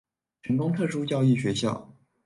[0.41, 1.93] 成功特殊教育學校